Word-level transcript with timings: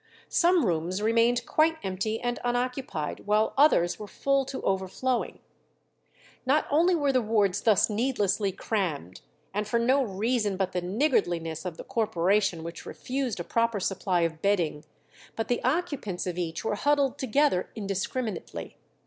Some 0.29 0.65
rooms 0.65 0.99
remained 0.99 1.45
quite 1.45 1.77
empty 1.83 2.19
and 2.19 2.39
unoccupied, 2.43 3.27
while 3.27 3.53
others 3.55 3.99
were 3.99 4.07
full 4.07 4.45
to 4.45 4.59
overflowing. 4.63 5.41
Not 6.43 6.65
only 6.71 6.95
were 6.95 7.11
the 7.13 7.21
wards 7.21 7.61
thus 7.61 7.87
needlessly 7.87 8.51
crammed, 8.51 9.21
and 9.53 9.67
for 9.67 9.77
no 9.77 10.01
reason 10.01 10.57
but 10.57 10.71
the 10.71 10.81
niggardliness 10.81 11.65
of 11.67 11.77
the 11.77 11.83
corporation 11.83 12.63
which 12.63 12.83
refused 12.87 13.39
a 13.39 13.43
proper 13.43 13.79
supply 13.79 14.21
of 14.21 14.41
bedding, 14.41 14.85
but 15.35 15.49
the 15.49 15.63
occupants 15.63 16.25
of 16.25 16.35
each 16.35 16.65
were 16.65 16.73
huddled 16.73 17.19
together 17.19 17.69
indiscriminately. 17.75 18.77